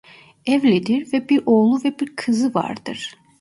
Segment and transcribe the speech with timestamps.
[0.45, 3.15] Evlidir ve bir oğlu ve bir kızı vardır.